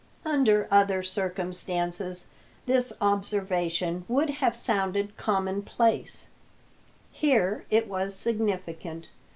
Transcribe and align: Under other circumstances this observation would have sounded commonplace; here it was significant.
Under 0.25 0.67
other 0.71 1.03
circumstances 1.03 2.25
this 2.65 2.91
observation 2.99 4.03
would 4.07 4.31
have 4.31 4.55
sounded 4.55 5.15
commonplace; 5.15 6.25
here 7.11 7.65
it 7.69 7.87
was 7.87 8.15
significant. 8.15 9.09